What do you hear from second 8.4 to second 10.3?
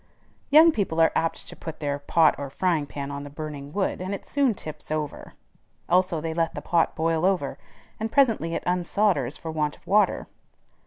it unsolders for want of water.